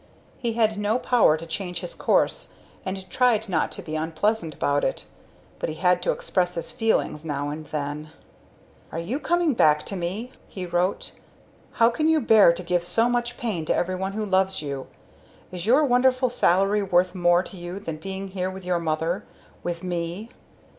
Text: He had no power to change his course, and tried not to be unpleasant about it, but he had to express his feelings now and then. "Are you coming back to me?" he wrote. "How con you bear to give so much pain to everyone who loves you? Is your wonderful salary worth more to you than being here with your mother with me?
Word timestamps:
He 0.39 0.53
had 0.53 0.79
no 0.79 0.97
power 0.97 1.37
to 1.37 1.45
change 1.45 1.81
his 1.81 1.93
course, 1.93 2.47
and 2.83 3.07
tried 3.11 3.47
not 3.47 3.71
to 3.73 3.83
be 3.83 3.95
unpleasant 3.95 4.55
about 4.55 4.83
it, 4.83 5.05
but 5.59 5.69
he 5.69 5.75
had 5.75 6.01
to 6.01 6.11
express 6.11 6.55
his 6.55 6.71
feelings 6.71 7.23
now 7.23 7.49
and 7.49 7.67
then. 7.67 8.09
"Are 8.91 8.97
you 8.97 9.19
coming 9.19 9.53
back 9.53 9.85
to 9.85 9.95
me?" 9.95 10.31
he 10.47 10.65
wrote. 10.65 11.11
"How 11.73 11.91
con 11.91 12.07
you 12.07 12.19
bear 12.19 12.51
to 12.51 12.63
give 12.63 12.83
so 12.83 13.09
much 13.09 13.37
pain 13.37 13.63
to 13.65 13.75
everyone 13.75 14.13
who 14.13 14.25
loves 14.25 14.59
you? 14.59 14.87
Is 15.51 15.67
your 15.67 15.85
wonderful 15.85 16.31
salary 16.31 16.81
worth 16.81 17.13
more 17.13 17.43
to 17.43 17.55
you 17.55 17.79
than 17.79 17.97
being 17.97 18.29
here 18.29 18.49
with 18.49 18.65
your 18.65 18.79
mother 18.79 19.23
with 19.61 19.83
me? 19.83 20.29